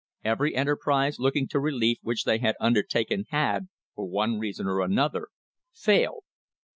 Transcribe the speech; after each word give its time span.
Every 0.23 0.55
enterprise 0.55 1.19
looking 1.19 1.47
to 1.49 1.59
relief 1.59 1.99
which 2.01 2.23
they 2.23 2.39
had 2.39 2.55
undertaken 2.59 3.25
had, 3.29 3.67
for 3.93 4.07
one 4.09 4.39
reason 4.39 4.65
or 4.65 4.81
another, 4.81 5.27
failed. 5.71 6.23